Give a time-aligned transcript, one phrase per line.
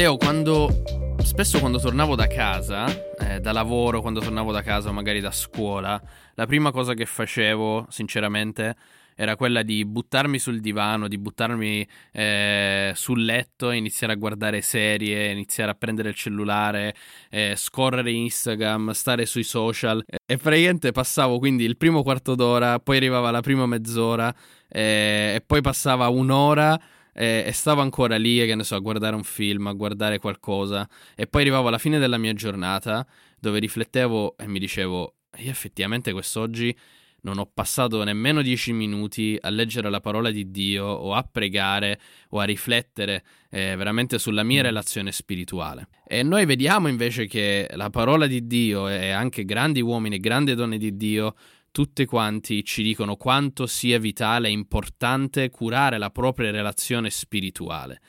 [0.00, 0.82] Leo, quando
[1.22, 2.86] spesso quando tornavo da casa,
[3.18, 6.00] eh, da lavoro, quando tornavo da casa, magari da scuola,
[6.36, 8.76] la prima cosa che facevo, sinceramente,
[9.14, 15.32] era quella di buttarmi sul divano, di buttarmi eh, sul letto iniziare a guardare serie,
[15.32, 16.94] iniziare a prendere il cellulare,
[17.28, 20.02] eh, scorrere Instagram, stare sui social.
[20.24, 24.34] E praticamente passavo quindi il primo quarto d'ora, poi arrivava la prima mezz'ora
[24.66, 26.80] eh, e poi passava un'ora
[27.20, 30.88] e, e, stavo ancora lì, che ne so, a guardare un film, a guardare qualcosa.
[31.14, 33.06] E poi arrivavo alla fine della mia giornata
[33.38, 36.74] dove riflettevo e mi dicevo, io effettivamente quest'oggi
[37.22, 42.00] non ho passato nemmeno dieci minuti a leggere la parola di Dio o a pregare
[42.30, 44.64] o a riflettere eh, veramente sulla mia mm.
[44.64, 45.88] relazione spirituale.
[46.06, 50.54] E noi vediamo invece che la parola di Dio e anche grandi uomini e grandi
[50.54, 51.34] donne di Dio
[51.70, 58.00] tutti quanti ci dicono quanto sia vitale e importante curare la propria relazione spirituale.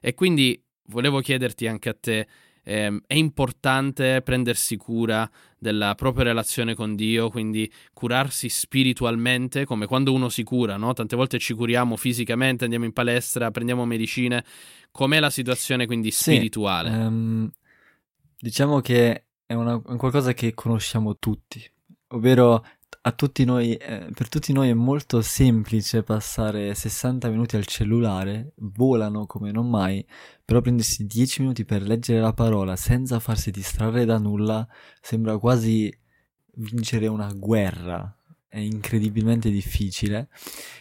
[0.00, 2.26] E quindi volevo chiederti anche a te,
[2.64, 10.12] eh, è importante prendersi cura della propria relazione con Dio, quindi curarsi spiritualmente, come quando
[10.12, 10.92] uno si cura, no?
[10.92, 14.44] Tante volte ci curiamo fisicamente, andiamo in palestra, prendiamo medicine.
[14.90, 16.90] Com'è la situazione quindi spirituale?
[16.90, 17.50] Sì, um,
[18.38, 21.62] diciamo che è, una, è qualcosa che conosciamo tutti,
[22.08, 22.64] ovvero
[23.10, 29.26] tutti noi, eh, per tutti noi è molto semplice passare 60 minuti al cellulare, volano
[29.26, 30.06] come non mai,
[30.44, 34.64] però prendersi 10 minuti per leggere la parola senza farsi distrarre da nulla
[35.00, 35.92] sembra quasi
[36.54, 40.28] vincere una guerra, è incredibilmente difficile.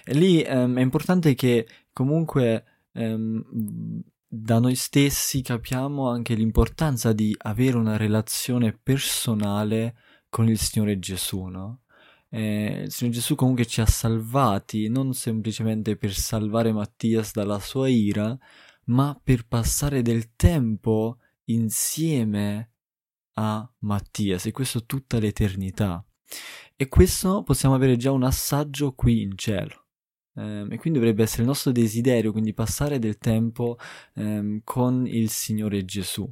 [0.04, 7.36] E lì ehm, è importante che comunque ehm, da noi stessi capiamo anche l'importanza di
[7.40, 9.96] avere una relazione personale
[10.30, 11.81] con il Signore Gesù, no?
[12.34, 17.90] Eh, il Signore Gesù comunque ci ha salvati non semplicemente per salvare Mattias dalla sua
[17.90, 18.38] ira,
[18.86, 22.72] ma per passare del tempo insieme
[23.34, 26.04] a Mattias e questo tutta l'eternità.
[26.76, 29.86] E questo possiamo avere già un assaggio qui in cielo.
[30.34, 33.78] Eh, e quindi dovrebbe essere il nostro desiderio, quindi passare del tempo
[34.16, 36.32] eh, con il Signore Gesù.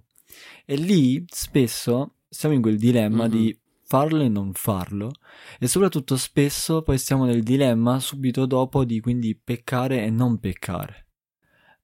[0.66, 3.42] E lì spesso siamo in quel dilemma mm-hmm.
[3.42, 3.59] di
[3.90, 5.12] farlo e non farlo.
[5.58, 11.08] E soprattutto spesso poi stiamo nel dilemma subito dopo di quindi peccare e non peccare.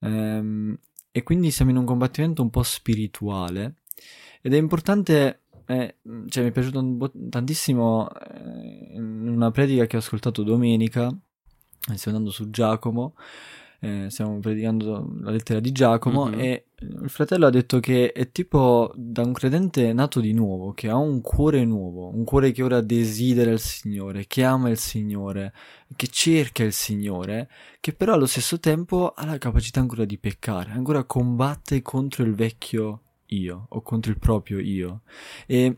[0.02, 0.78] Ehm,
[1.12, 3.78] e quindi siamo in un combattimento un po' spirituale.
[4.42, 5.96] Ed è importante eh,
[6.28, 11.10] cioè mi è piaciuto tantissimo eh, una predica che ho ascoltato domenica
[11.96, 13.16] stiamo andando su Giacomo
[13.86, 16.40] eh, stiamo predicando la lettera di Giacomo mm-hmm.
[16.40, 20.90] e il fratello ha detto che è tipo da un credente nato di nuovo, che
[20.90, 25.54] ha un cuore nuovo, un cuore che ora desidera il Signore, che ama il Signore,
[25.96, 27.48] che cerca il Signore,
[27.80, 32.34] che però allo stesso tempo ha la capacità ancora di peccare, ancora combatte contro il
[32.34, 35.02] vecchio io o contro il proprio io.
[35.46, 35.78] E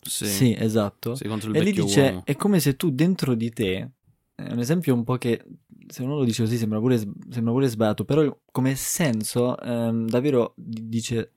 [0.00, 1.16] sì, sì esatto.
[1.16, 2.22] Sì, e lì dice, uomo.
[2.24, 3.90] è come se tu dentro di te,
[4.36, 5.42] è un esempio un po' che
[5.88, 10.52] se uno lo dice così sembra pure, sembra pure sbagliato, però come senso ehm, davvero
[10.56, 11.32] dice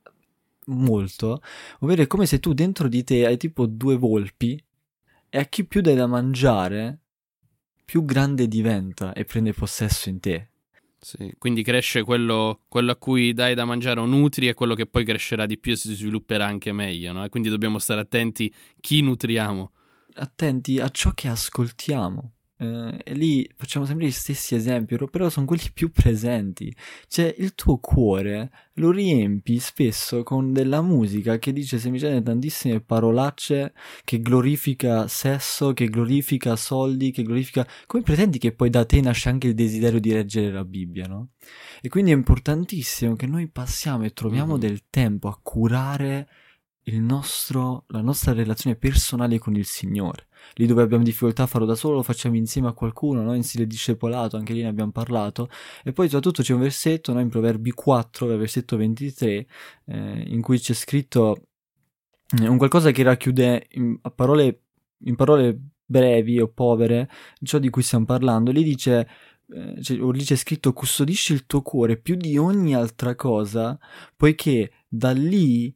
[0.66, 1.40] molto,
[1.80, 4.62] ovvero è come se tu dentro di te hai tipo due volpi
[5.28, 7.00] e a chi più dai da mangiare,
[7.84, 10.48] più grande diventa e prende possesso in te.
[10.98, 14.86] Sì, quindi cresce quello, quello, a cui dai da mangiare o nutri e quello che
[14.86, 17.24] poi crescerà di più e si svilupperà anche meglio, no?
[17.24, 19.72] E quindi dobbiamo stare attenti chi nutriamo.
[20.14, 25.46] Attenti a ciò che ascoltiamo eh, e lì facciamo sempre gli stessi esempi, però sono
[25.46, 26.74] quelli più presenti.
[27.08, 33.72] Cioè, il tuo cuore lo riempi spesso con della musica che dice semplicemente tantissime parolacce,
[34.04, 37.66] che glorifica sesso, che glorifica soldi, che glorifica...
[37.86, 41.30] Come pretendi che poi da te nasce anche il desiderio di leggere la Bibbia, no?
[41.80, 44.60] E quindi è importantissimo che noi passiamo e troviamo mm-hmm.
[44.60, 46.28] del tempo a curare
[46.84, 51.74] nostro, la nostra relazione personale con il Signore lì dove abbiamo difficoltà a farlo da
[51.74, 53.34] solo lo facciamo insieme a qualcuno, no?
[53.34, 55.48] in stile discepolato, anche lì ne abbiamo parlato,
[55.84, 57.20] e poi soprattutto c'è un versetto no?
[57.20, 59.46] in Proverbi 4, versetto 23,
[59.86, 61.46] eh, in cui c'è scritto
[62.40, 64.62] eh, un qualcosa che racchiude in, parole,
[65.04, 67.10] in parole brevi o povere
[67.42, 69.08] ciò di cui stiamo parlando, lì dice...
[69.54, 73.78] Eh, cioè, lì c'è scritto custodisci il tuo cuore più di ogni altra cosa,
[74.16, 75.74] poiché da lì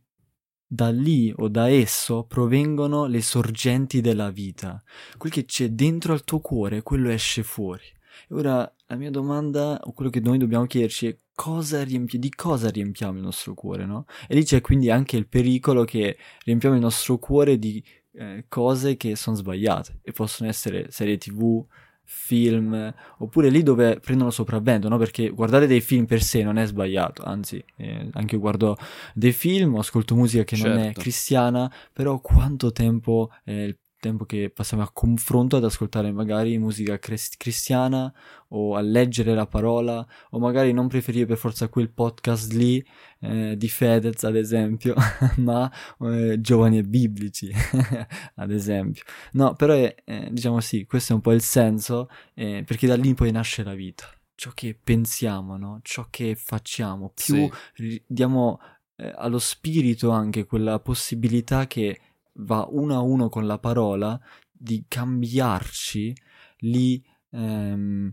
[0.66, 4.82] da lì o da esso provengono le sorgenti della vita.
[5.16, 7.84] Quel che c'è dentro al tuo cuore, quello esce fuori.
[8.28, 12.30] E ora la mia domanda, o quello che noi dobbiamo chiederci è cosa riempi- di
[12.30, 14.06] cosa riempiamo il nostro cuore, no?
[14.26, 18.96] E lì c'è quindi anche il pericolo che riempiamo il nostro cuore di eh, cose
[18.96, 21.64] che sono sbagliate e possono essere serie tv,
[22.06, 24.96] film, oppure lì dove prendono sopravvento, no?
[24.96, 28.76] Perché guardare dei film per sé non è sbagliato, anzi, eh, anche io guardo
[29.12, 30.70] dei film, ascolto musica che certo.
[30.70, 31.00] non è certo.
[31.00, 33.76] cristiana, però quanto tempo eh,
[34.06, 38.12] tempo che passiamo a confronto ad ascoltare magari musica cristiana
[38.48, 42.84] o a leggere la parola o magari non preferire per forza quel podcast lì
[43.20, 44.94] eh, di Fedez ad esempio
[45.38, 45.70] ma
[46.00, 47.50] eh, giovani e biblici
[48.36, 52.86] ad esempio no però eh, diciamo sì questo è un po' il senso eh, perché
[52.86, 54.06] da lì poi nasce la vita
[54.36, 55.80] ciò che pensiamo no?
[55.82, 58.00] ciò che facciamo più sì.
[58.06, 58.60] diamo
[58.96, 62.00] eh, allo spirito anche quella possibilità che
[62.38, 64.18] va uno a uno con la parola
[64.50, 66.14] di cambiarci,
[66.58, 68.12] lì ehm,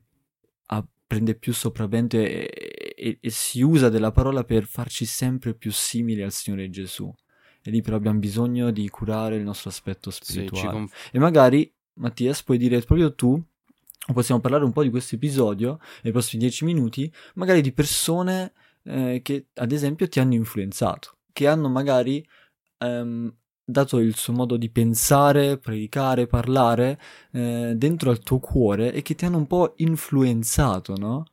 [0.68, 2.50] a, prende più sopravvento e,
[2.96, 7.14] e, e, si usa della parola per farci sempre più simili al Signore Gesù.
[7.66, 10.68] E lì però abbiamo bisogno di curare il nostro aspetto spirituale.
[10.68, 13.42] Sì, conf- e magari, Mattias, puoi dire proprio tu,
[14.14, 18.52] possiamo parlare un po' di questo episodio nei prossimi dieci minuti, magari di persone
[18.84, 22.26] eh, che ad esempio ti hanno influenzato, che hanno magari
[22.80, 23.34] ehm,
[23.64, 27.00] dato il suo modo di pensare, predicare, parlare
[27.32, 31.26] eh, dentro al tuo cuore e che ti hanno un po' influenzato, no?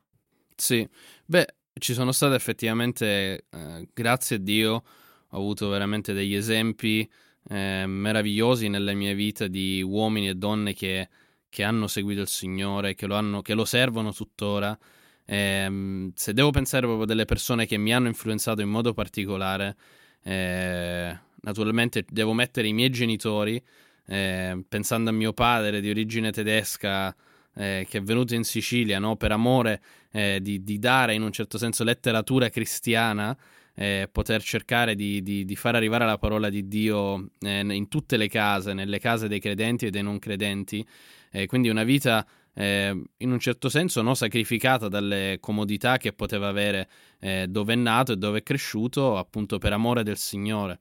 [0.55, 0.87] Sì,
[1.25, 4.83] beh, ci sono state effettivamente, eh, grazie a Dio,
[5.29, 7.09] ho avuto veramente degli esempi
[7.49, 11.09] eh, meravigliosi nella mia vita di uomini e donne che,
[11.49, 14.77] che hanno seguito il Signore, che lo, hanno, che lo servono tuttora.
[15.25, 19.75] Ehm, se devo pensare proprio delle persone che mi hanno influenzato in modo particolare,
[20.23, 23.61] eh, naturalmente devo mettere i miei genitori,
[24.07, 27.15] eh, pensando a mio padre di origine tedesca
[27.55, 29.15] eh, che è venuto in Sicilia no?
[29.15, 33.37] per amore eh, di, di, dare in un certo senso letteratura cristiana,
[33.73, 38.17] eh, poter cercare di, di, di, far arrivare la parola di Dio eh, in tutte
[38.17, 40.85] le case, nelle case dei credenti e dei non credenti,
[41.31, 46.49] eh, quindi una vita eh, in un certo senso no, sacrificata dalle comodità che poteva
[46.49, 46.89] avere
[47.47, 50.79] dove è nato e dove è cresciuto, appunto per amore del Signore.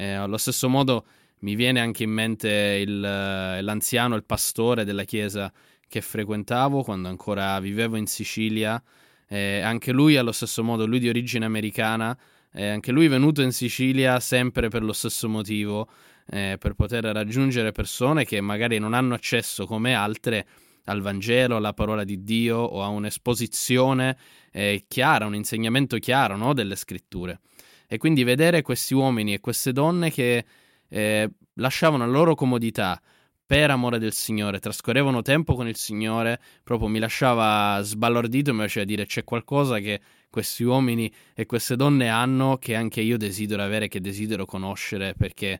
[0.00, 1.06] Eh, allo stesso modo
[1.40, 5.52] mi viene anche in mente il, eh, l'anziano, il pastore della chiesa
[5.88, 8.80] che frequentavo quando ancora vivevo in Sicilia.
[9.26, 12.16] Eh, anche lui, allo stesso modo, lui di origine americana,
[12.52, 15.88] eh, anche lui è venuto in Sicilia sempre per lo stesso motivo,
[16.28, 20.46] eh, per poter raggiungere persone che magari non hanno accesso come altre
[20.84, 24.16] al Vangelo, alla parola di Dio o a un'esposizione
[24.52, 27.40] eh, chiara, un insegnamento chiaro no, delle scritture.
[27.88, 30.44] E quindi vedere questi uomini e queste donne che
[30.88, 33.00] eh, lasciavano la loro comodità
[33.48, 38.84] per amore del Signore, trascorrevano tempo con il Signore, proprio mi lasciava sbalordito mi faceva
[38.84, 43.88] dire c'è qualcosa che questi uomini e queste donne hanno che anche io desidero avere,
[43.88, 45.58] che desidero conoscere, perché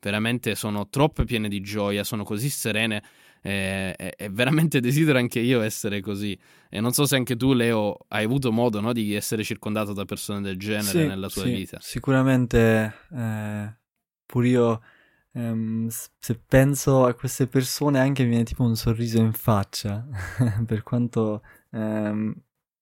[0.00, 3.02] veramente sono troppo piene di gioia, sono così serene
[3.42, 6.38] e, e, e, veramente desidero anche io essere così.
[6.68, 10.04] E non so se anche tu, Leo, hai avuto modo no, di essere circondato da
[10.04, 11.78] persone del genere sì, nella tua sì, vita.
[11.80, 13.74] Sicuramente, eh,
[14.26, 14.82] pure io,
[15.32, 20.06] ehm, se penso a queste persone, anche mi viene tipo un sorriso in faccia,
[20.66, 22.34] per quanto ehm,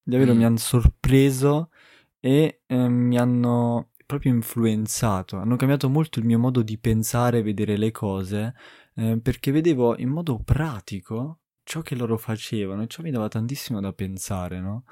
[0.02, 0.36] davvero mm.
[0.36, 1.70] mi hanno sorpreso
[2.20, 7.42] e eh, mi hanno proprio influenzato, hanno cambiato molto il mio modo di pensare e
[7.42, 8.54] vedere le cose
[8.94, 13.80] eh, perché vedevo in modo pratico ciò che loro facevano e ciò mi dava tantissimo
[13.80, 14.84] da pensare, no?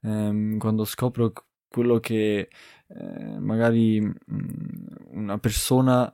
[0.00, 1.32] Eh, quando scopro
[1.68, 2.48] quello che
[2.88, 4.14] eh, magari mm,
[5.10, 6.10] una persona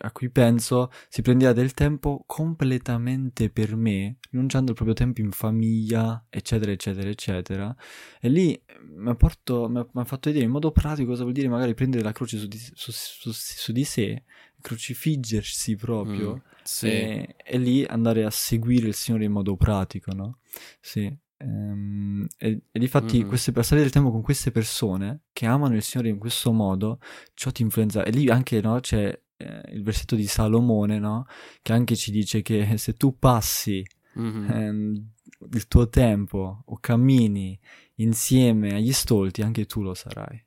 [0.00, 5.32] a cui penso si prendeva del tempo completamente per me, rinunciando al proprio tempo in
[5.32, 7.76] famiglia, eccetera, eccetera, eccetera.
[8.20, 8.60] E lì
[8.94, 12.46] mi ha fatto vedere in modo pratico cosa vuol dire magari prendere la croce su
[12.46, 14.24] di, su, su, su di sé,
[14.60, 16.36] crocifiggersi proprio.
[16.36, 16.86] Mm sì.
[16.86, 20.40] e, e, lì andare a seguire il Signore in modo pratico, no?
[20.80, 21.10] Sì.
[21.38, 23.28] Ehm, e, e difatti mm-hmm.
[23.28, 27.00] queste, passare del tempo con queste persone che amano il Signore in questo modo,
[27.32, 28.04] ciò ti influenza.
[28.04, 31.26] E lì anche no, c'è eh, il versetto di Salomone, no?
[31.62, 33.84] Che anche ci dice che se tu passi
[34.18, 34.50] mm-hmm.
[34.50, 35.10] ehm,
[35.52, 37.58] il tuo tempo o cammini
[37.96, 40.44] insieme agli stolti, anche tu lo sarai.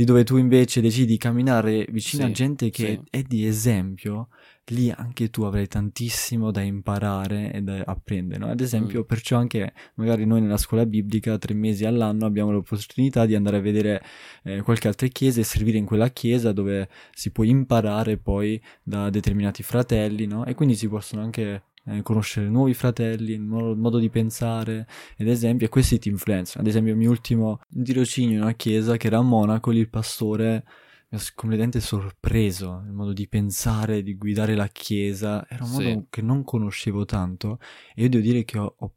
[0.00, 3.00] Lì dove tu invece decidi di camminare vicino sì, a gente che sì.
[3.10, 4.28] è di esempio,
[4.68, 8.40] lì anche tu avrai tantissimo da imparare e da apprendere.
[8.40, 8.50] No?
[8.50, 9.06] Ad esempio, mm.
[9.06, 13.60] perciò anche magari noi nella scuola biblica tre mesi all'anno abbiamo l'opportunità di andare a
[13.60, 14.02] vedere
[14.44, 19.10] eh, qualche altra chiesa e servire in quella chiesa dove si può imparare poi da
[19.10, 20.46] determinati fratelli, no?
[20.46, 24.86] E quindi si possono anche eh, conoscere nuovi fratelli, il modo, il modo, di pensare,
[25.16, 26.62] ed esempio, e questi ti influenzano.
[26.62, 29.88] Ad esempio, il mio ultimo tirocinio in una chiesa che era a Monaco, lì il
[29.90, 30.64] pastore
[31.12, 35.44] mi ha completamente sorpreso il modo di pensare, di guidare la chiesa.
[35.48, 36.06] Era un modo Sì.
[36.10, 37.58] che non conoscevo tanto
[37.94, 38.94] e io devo dire che ho, ho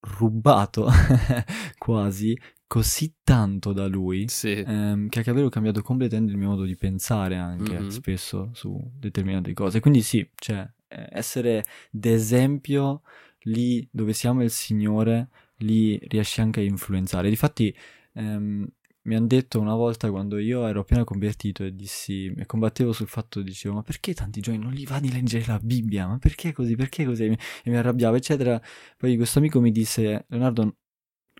[0.00, 0.88] rubato
[1.78, 2.36] quasi
[2.66, 4.52] così tanto da lui Sì.
[4.66, 7.88] ehm, che ha davvero cambiato completamente il mio modo di pensare anche Mhm.
[7.90, 9.80] spesso su determinate cose.
[9.80, 10.66] Quindi sì, cioè
[11.10, 13.02] essere d'esempio
[13.44, 17.28] lì dove siamo il Signore, lì riesci anche a influenzare.
[17.28, 17.74] Difatti
[18.14, 18.66] ehm,
[19.04, 23.08] mi hanno detto una volta quando io ero appena convertito e dissi e combattevo sul
[23.08, 26.06] fatto, dicevo, ma perché tanti giorni non li va di leggere la Bibbia?
[26.06, 26.76] Ma perché così?
[26.76, 27.24] Perché così?
[27.24, 28.60] E mi arrabbiavo, eccetera.
[28.96, 30.76] Poi questo amico mi disse, Leonardo,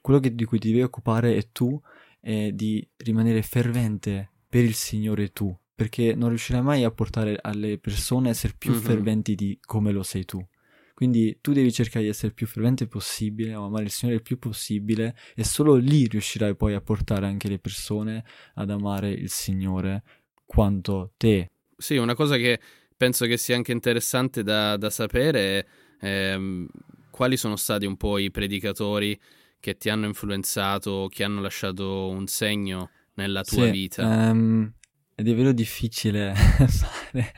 [0.01, 1.81] quello che- di cui ti devi occupare è tu,
[2.21, 7.77] è di rimanere fervente per il Signore tu, perché non riuscirai mai a portare alle
[7.77, 8.79] persone a essere più Mhm.
[8.81, 10.41] ferventi di come lo sei tu.
[10.95, 15.17] Quindi tu devi cercare di essere più fervente possibile, amare il Signore il più possibile,
[15.35, 18.25] e solo lì riuscirai poi a portare anche le persone
[18.55, 20.05] ad amare il Signore
[20.47, 21.51] quanto te.
[21.77, 22.61] Sì, una cosa che
[22.97, 25.67] penso che sia anche interessante da, da sapere
[25.99, 26.69] è ehm,
[27.11, 29.19] quali sono stati un po' i predicatori
[29.59, 34.31] che ti hanno influenzato, che hanno lasciato un segno nella tua Sì, vita.
[34.31, 34.73] ehm,
[35.23, 36.35] è davvero difficile
[36.69, 37.33] fare,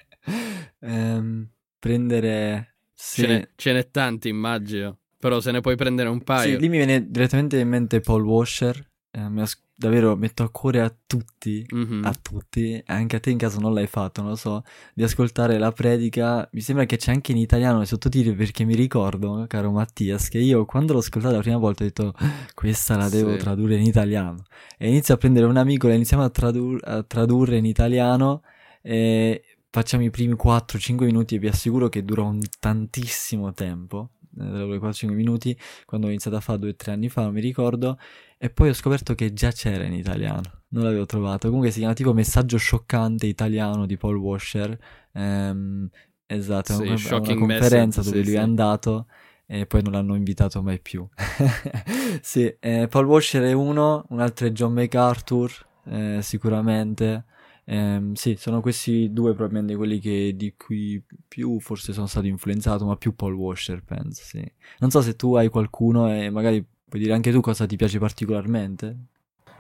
[0.81, 1.49] ehm,
[1.79, 2.77] prendere...
[2.95, 4.99] Ce, se- n'è, ce n'è tanti, immagino.
[5.19, 6.57] Però se ne puoi prendere un paio.
[6.57, 8.93] Sì, lì mi viene direttamente in mente Paul Washer.
[9.15, 12.05] Eh, mi as- davvero metto a cuore a tutti, Mhm.
[12.05, 14.63] a tutti, anche a te in caso non l'hai fatto, non lo so,
[14.95, 16.49] di ascoltare la predica.
[16.53, 20.39] Mi sembra che c'è anche in italiano i sottotitoli perché mi ricordo, caro Mattias, che
[20.39, 23.39] io quando l'ho ascoltata la prima volta ho detto "Ah, questa la devo Sì.
[23.39, 24.45] tradurre in italiano.
[24.79, 28.43] E inizio a prendere un amico, la iniziamo a, tradu- a tradurre in italiano
[28.83, 34.11] e facciamo i primi 4-5 minuti e vi assicuro che dura un tantissimo tempo.
[34.39, 37.99] Eh, 4-5 minuti quando ho iniziato a fare 2-3 anni fa, non mi ricordo,
[38.39, 41.47] e poi ho scoperto che già c'era in italiano, non l'avevo trovato.
[41.49, 44.77] Comunque si chiama tipo Messaggio scioccante italiano di Paul Washer.
[45.13, 45.89] Ehm,
[46.27, 48.43] esatto, è Sì, una, è una Shocking conferenza Message, dove sì, lui è sì.
[48.43, 49.07] andato
[49.47, 51.07] e poi non l'hanno invitato mai più.
[52.23, 55.51] sì, eh, Paul Washer è uno, un altro è John MacArthur,
[55.87, 57.25] eh, sicuramente.
[57.67, 62.85] Ehm, sì, sono questi due probabilmente quelli che, di cui più forse sono stato influenzato,
[62.85, 64.45] ma più Paul Washer, penso, sì.
[64.79, 67.99] Non so se tu hai qualcuno e magari puoi dire anche tu cosa ti piace
[67.99, 68.97] particolarmente.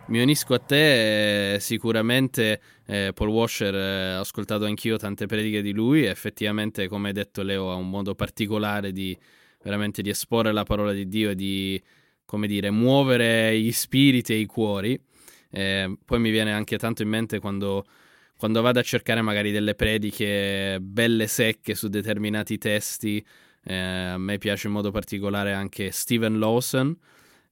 [0.06, 5.62] Mi unisco a te, eh, sicuramente eh, Paul Washer, eh, ho ascoltato anch'io tante prediche
[5.62, 9.16] di lui effettivamente, come hai detto Leo, ha un modo particolare di
[9.62, 11.82] veramente di esporre la parola di Dio e di,
[12.26, 15.00] come dire, muovere gli spiriti e i cuori.
[15.56, 17.84] Eh, poi mi viene anche tanto in mente quando,
[18.37, 23.25] quando vado a cercare magari delle prediche belle secche su determinati testi.
[23.66, 26.94] eh, a me piace in modo particolare anche Steven Lawson,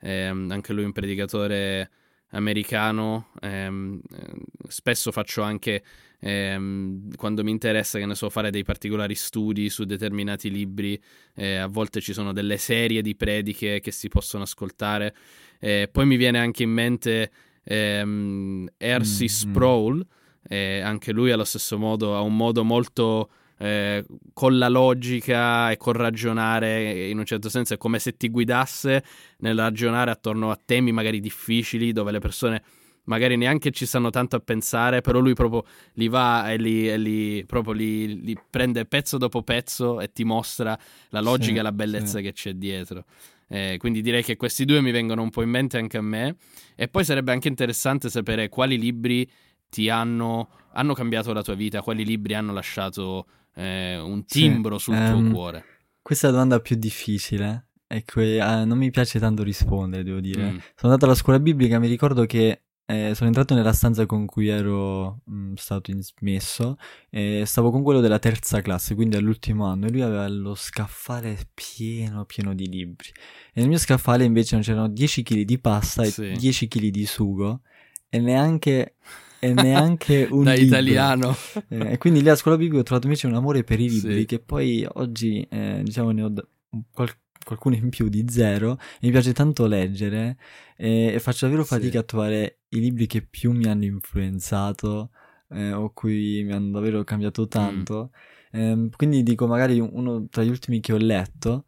[0.01, 1.91] ehm, anche lui un predicatore
[2.31, 3.31] americano.
[3.41, 4.33] ehm, eh,
[4.69, 5.83] spesso faccio anche,
[6.21, 11.01] ehm, quando mi interessa, che ne so, fare dei particolari studi su determinati libri.
[11.37, 15.15] eh, a volte ci sono delle serie di prediche che si possono ascoltare.
[15.61, 17.31] Eh, poi mi viene anche in mente
[17.65, 19.21] ehm, R.C.
[19.21, 19.27] Mm, mm.
[19.27, 20.07] Sproul,
[20.49, 25.77] eh, anche lui allo stesso modo ha un modo molto eh, con la logica e
[25.77, 29.05] col ragionare, in un certo senso è come se ti guidasse
[29.39, 32.63] nel ragionare attorno a temi magari difficili dove le persone
[33.05, 35.65] magari neanche ci stanno tanto a pensare, però lui proprio
[35.95, 40.25] li va e li, e li- proprio li, li prende pezzo dopo pezzo e ti
[40.25, 40.79] mostra
[41.09, 42.23] la logica Sì, e la bellezza sì.
[42.25, 43.05] che c'è dietro.
[43.53, 46.37] Eh, quindi direi che questi due mi vengono un po' in mente anche a me.
[46.75, 49.29] E poi sarebbe anche interessante sapere quali libri
[49.69, 54.79] ti hanno, hanno cambiato la tua vita, quali libri hanno lasciato eh, un Sì, timbro
[54.79, 55.65] sul tuo ehm, cuore.
[56.01, 60.21] Questa è la domanda più difficile e que- ah, non mi piace tanto rispondere, devo
[60.21, 60.45] dire.
[60.45, 60.57] Mm.
[60.75, 64.49] Sono andato alla scuola biblica, mi ricordo che eh, sono entrato nella stanza con cui
[64.49, 66.77] ero mm, stato insmesso
[67.11, 71.39] e stavo con quello della terza classe, quindi all'ultimo anno, e lui aveva lo scaffale
[71.55, 73.09] pieno, pieno di libri.
[73.53, 76.33] E nel mio scaffale invece non c'erano 10 kg di pasta e Sì.
[76.37, 77.61] 10 kg di sugo
[78.09, 78.97] e neanche,
[79.39, 80.67] e neanche un da libro.
[80.67, 81.37] italiano.
[81.69, 84.21] Eh, e quindi lì a scuola biblica ho trovato invece un amore per i libri
[84.21, 84.27] Sì.
[84.27, 86.47] che poi oggi eh, diciamo ne ho d-
[86.93, 87.09] qual-
[87.45, 90.37] qualcuno in più di zero mi piace tanto leggere
[90.77, 91.75] e, e faccio davvero Sì.
[91.75, 95.11] fatica a trovare i libri che più mi hanno influenzato
[95.51, 98.11] eh, o cui mi hanno davvero cambiato tanto
[98.55, 101.65] Ehm, quindi dico magari uno tra gli ultimi che ho letto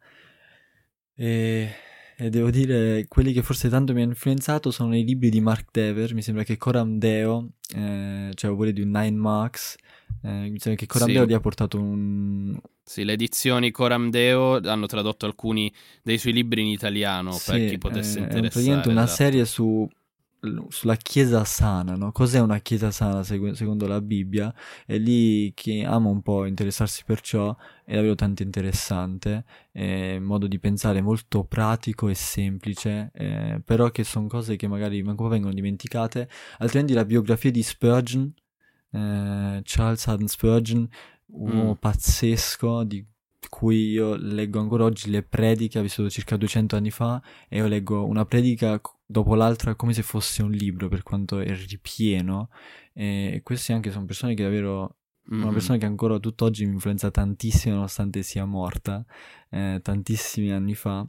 [1.15, 1.69] e,
[2.17, 5.69] e devo dire quelli che forse tanto mi hanno influenzato sono i libri di Mark
[5.71, 9.75] Dever mi sembra che Coram Deo eh, cioè quelli di Nine Marks
[10.21, 11.13] eh, mi sembra che Coram Sì.
[11.13, 12.55] Deo gli ha portato un,
[12.87, 15.73] Sì, le edizioni Coram Deo hanno tradotto alcuni
[16.03, 18.49] dei suoi libri in italiano per Sì, chi potesse eh, è interessare.
[18.49, 19.07] praticamente una esatto.
[19.07, 19.87] serie su
[20.69, 22.11] sulla chiesa sana, no?
[22.11, 24.53] Cos'è una chiesa sana segu- secondo la Bibbia?
[24.85, 30.23] E lì chi ama un po' interessarsi per ciò è davvero tanto interessante, è un
[30.23, 35.27] modo di pensare molto pratico e semplice, eh, però che sono cose che magari manco
[35.27, 38.31] vengono dimenticate, altrimenti la biografia di Spurgeon,
[38.91, 40.87] eh, Charles Haddon Spurgeon,
[41.27, 41.79] uomo mm.
[41.79, 43.05] pazzesco di
[43.49, 47.67] cui io leggo ancora oggi le prediche, ha vissuto circa 200 anni fa, e io
[47.67, 52.49] leggo una predica dopo l'altra come se fosse un libro, per quanto è ripieno.
[52.93, 54.97] E queste anche sono persone che davvero
[55.31, 55.41] Mm-hmm.
[55.41, 59.03] Una persona che ancora tutt'oggi mi influenza tantissimo nonostante sia morta,
[59.49, 61.07] eh, tantissimi anni fa.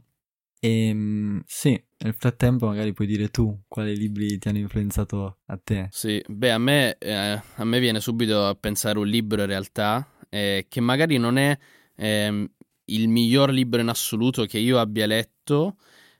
[0.67, 5.57] E ehm, sì, nel frattempo magari puoi dire tu quali libri ti hanno influenzato a
[5.63, 5.87] te.
[5.91, 10.05] Sì, beh, a me, eh, a me viene subito a pensare un libro in realtà
[10.29, 11.57] eh, che magari non è
[11.95, 12.49] eh,
[12.85, 15.77] il miglior libro in assoluto che io abbia letto,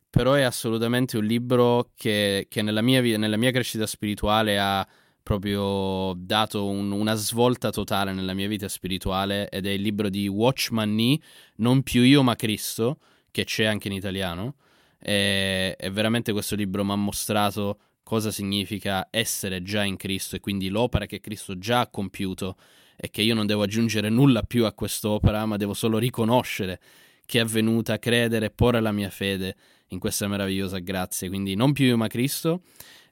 [0.09, 4.87] però è assolutamente un libro che, che nella, mia, nella, mia, crescita spirituale ha
[5.21, 10.29] proprio dato un, una svolta totale nella mia vita spirituale ed è il libro di
[10.29, 11.19] Watchman Nee,
[11.57, 12.99] Non più io ma Cristo,
[13.31, 14.55] che c'è anche in italiano.
[14.99, 20.39] E, e veramente questo libro mi ha mostrato cosa significa essere già in Cristo e
[20.39, 22.55] quindi l'opera che Cristo già ha compiuto
[22.95, 26.79] e che io non devo aggiungere nulla più a quest'opera, ma devo solo riconoscere
[27.25, 29.55] che è avvenuta, credere porre la mia fede
[29.89, 31.27] in questa meravigliosa grazia.
[31.27, 32.61] Quindi non più io ma Cristo.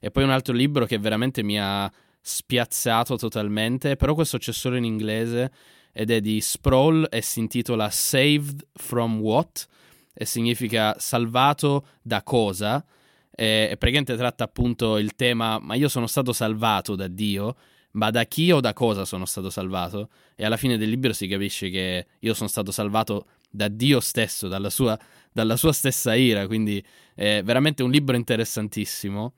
[0.00, 4.76] E poi un altro libro che veramente mi ha spiazzato totalmente, però questo c'è solo
[4.76, 5.52] in inglese
[5.92, 9.68] ed è di Sproul e si intitola Saved from What
[10.16, 12.84] e significa salvato da cosa
[13.30, 17.56] e, e praticamente tratta appunto il tema ma io sono stato salvato da Dio
[17.96, 20.10] ma da chi o da cosa sono stato salvato?
[20.34, 24.48] E alla fine del libro si capisce che io sono stato salvato da Dio stesso,
[24.48, 24.98] dalla sua,
[25.32, 26.82] dalla sua stessa ira, quindi
[27.14, 29.32] è veramente un libro interessantissimo.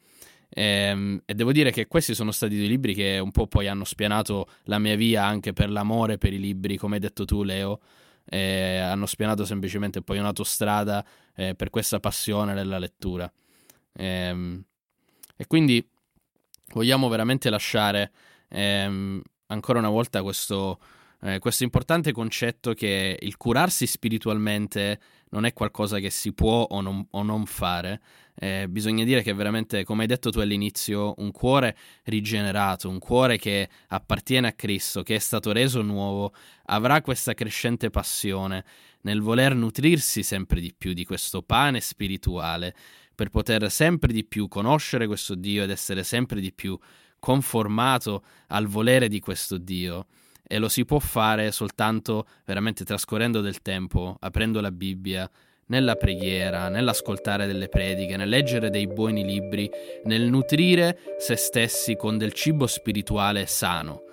[0.49, 3.69] E, ehm, e, devo dire che questi sono stati due libri che un po' poi
[3.69, 7.45] hanno spianato la mia via anche per l'amore per i libri, come hai detto tu,
[7.45, 7.81] Leo.
[8.31, 13.31] E hanno spianato semplicemente poi un'autostrada eh, per questa passione della lettura.
[13.93, 14.65] E, ehm,
[15.37, 15.89] e quindi
[16.73, 18.13] vogliamo veramente lasciare
[18.49, 20.79] ehm, ancora una volta questo,
[21.21, 25.01] eh, questo importante concetto che il curarsi spiritualmente
[25.31, 28.01] non è qualcosa che si può o non, o non fare.
[28.35, 33.37] Eh, bisogna dire che veramente, come hai detto tu all'inizio, un cuore rigenerato, un cuore
[33.37, 36.33] che appartiene a Cristo, che è stato reso nuovo,
[36.67, 38.65] avrà questa crescente passione
[39.01, 42.75] nel voler nutrirsi sempre di più di questo pane spirituale,
[43.13, 46.79] per poter sempre di più conoscere questo Dio ed essere sempre di più
[47.19, 50.07] conformato al volere di questo Dio
[50.49, 55.31] e lo si può fare soltanto veramente trascorrendo del tempo, aprendo la Bibbia,
[55.67, 59.71] nella preghiera, nell'ascoltare delle prediche, nel leggere dei buoni libri,
[60.05, 64.08] nel nutrire se stessi con del cibo spirituale sano.